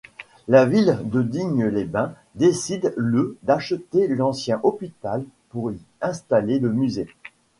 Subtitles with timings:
[0.47, 7.07] La ville de Digne-les-Bains décide le d'acheter l'ancien hôpital pour y installer le musée.